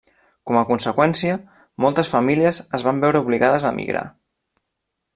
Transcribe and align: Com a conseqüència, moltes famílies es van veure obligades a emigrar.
Com 0.51 0.55
a 0.61 0.63
conseqüència, 0.69 1.35
moltes 1.85 2.11
famílies 2.15 2.63
es 2.79 2.89
van 2.89 3.05
veure 3.07 3.25
obligades 3.27 3.67
a 3.71 3.75
emigrar. 3.79 4.07